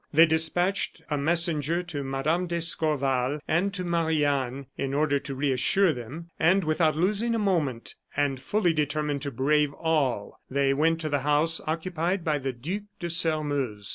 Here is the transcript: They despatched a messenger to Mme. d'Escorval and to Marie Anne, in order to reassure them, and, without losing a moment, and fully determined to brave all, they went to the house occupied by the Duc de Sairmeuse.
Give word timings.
They 0.11 0.25
despatched 0.25 1.03
a 1.11 1.17
messenger 1.19 1.83
to 1.83 2.03
Mme. 2.03 2.47
d'Escorval 2.47 3.39
and 3.47 3.71
to 3.75 3.83
Marie 3.83 4.25
Anne, 4.25 4.65
in 4.75 4.95
order 4.95 5.19
to 5.19 5.35
reassure 5.35 5.93
them, 5.93 6.31
and, 6.39 6.63
without 6.63 6.95
losing 6.95 7.35
a 7.35 7.37
moment, 7.37 7.93
and 8.17 8.39
fully 8.41 8.73
determined 8.73 9.21
to 9.21 9.31
brave 9.31 9.75
all, 9.75 10.39
they 10.49 10.73
went 10.73 10.99
to 11.01 11.09
the 11.09 11.19
house 11.19 11.61
occupied 11.67 12.23
by 12.23 12.39
the 12.39 12.51
Duc 12.51 12.81
de 12.99 13.11
Sairmeuse. 13.11 13.89